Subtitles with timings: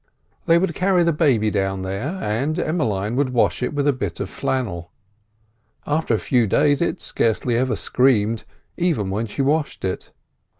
[0.47, 4.19] They would carry the baby down here, and Emmeline would wash it with a bit
[4.19, 4.89] of flannel.
[5.85, 8.43] After a few days it scarcely ever screamed,
[8.77, 10.11] even when she washed it.